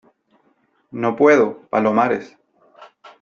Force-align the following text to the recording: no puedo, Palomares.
no 0.89 1.15
puedo, 1.15 1.67
Palomares. 1.69 2.35